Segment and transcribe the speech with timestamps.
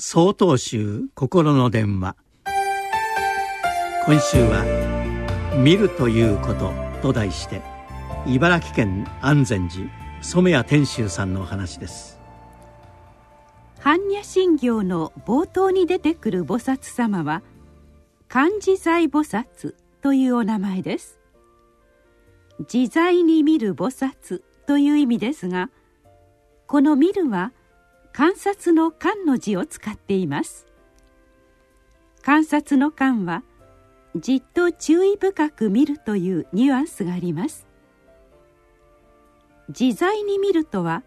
[0.00, 2.14] 総統集心の電話。
[4.06, 4.62] 今週は
[5.58, 6.72] 「見るということ」
[7.02, 7.62] と題して
[8.24, 9.90] 茨城県安全寺
[10.22, 12.20] 染谷天秀さんのお話です。
[13.80, 17.42] 般若心経の冒頭に出てくる菩薩様は
[18.28, 21.18] 漢自在菩薩というお名前です。
[22.72, 25.70] 自在に見る菩薩という意味ですが
[26.68, 27.52] この「見る」は
[28.18, 30.66] 観察の「観」の字を使っています。
[32.20, 33.44] 観察の「観」は
[34.16, 37.68] じっと注意深く見るというニュアンスがあります。
[39.68, 41.04] 自在に見るとは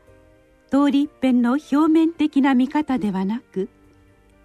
[0.69, 3.67] 通り一遍の表面的な見方ではなく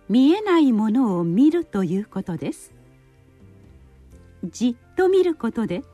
[0.08, 2.74] 見えないものを見るということです。
[4.42, 5.84] じっと見ることで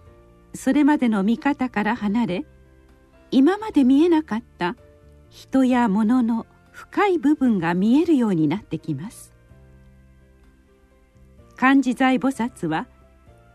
[0.54, 2.46] それまでの見方から離れ
[3.30, 4.74] 今まで見えなかった
[5.28, 6.46] 人や物の
[6.82, 9.32] 深い部分が見えるようになってきます。
[11.56, 12.88] 漢字財菩薩は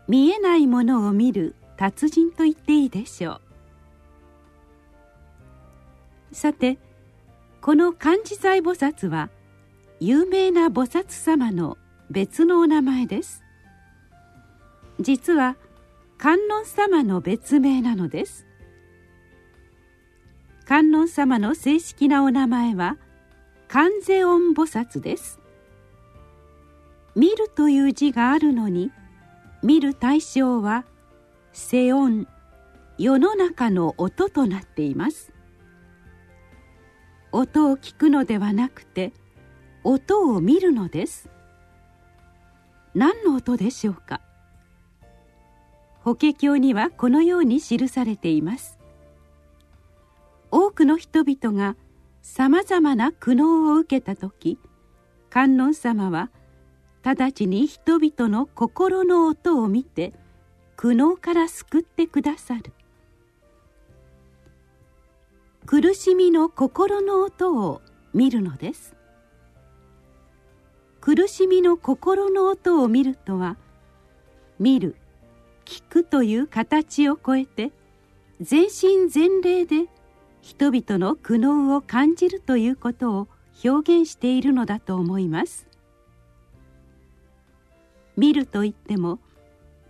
[0.08, 3.42] 見えないものを見る達人と言っていいでしょ
[6.32, 6.34] う。
[6.34, 6.78] さて
[7.60, 9.28] この漢字財菩薩は
[10.00, 11.76] 有名な菩薩様の
[12.10, 13.44] 別のお名前です。
[15.00, 15.56] 実は
[16.16, 18.46] 観音様の別名なのです。
[20.64, 22.96] 観音様の正式なお名前は
[23.68, 25.38] 観世音菩薩です。
[27.14, 28.90] 見るという字があるのに
[29.62, 30.86] 見る対象は
[31.52, 32.26] 世音
[32.96, 35.34] 世の中の音となっています。
[37.30, 39.12] 音を聞くのではなくて
[39.84, 41.28] 音を見るのです。
[42.94, 44.22] 何の音でしょうか？
[46.00, 48.78] 法華経にはこのように記されています。
[50.50, 51.76] 多くの人々が
[52.22, 54.58] さまざまな苦悩を受けた時
[55.30, 56.30] 観音様は
[57.02, 60.12] 直ちに人々の心の音を見て
[60.76, 62.72] 苦悩から救ってくださる。
[65.66, 67.82] 苦しみの心の音を
[68.14, 68.94] 見るのです。
[71.00, 73.56] 苦しみの心の音を見るとは
[74.58, 74.96] 見る
[75.64, 77.70] 聞くという形を超えて
[78.40, 79.88] 全身全霊で
[80.40, 83.28] 人々の苦悩を感じるということを
[83.64, 85.66] 表現しているのだと思います。
[88.16, 89.18] 見るといっても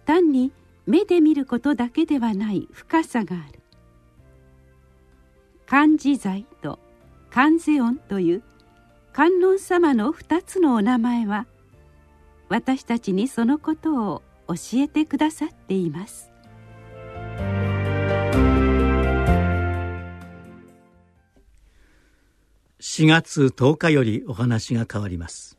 [0.04, 0.53] 単に
[0.87, 3.60] 目で見ることだけではない深さがある。
[5.66, 6.78] 漢字財と
[7.31, 8.42] 観世音という
[9.12, 11.47] 観音様の二つのお名前は
[12.48, 16.31] 私たちにそのことを教えてくださっています。
[22.98, 25.57] 4月10日よりお話が変わります。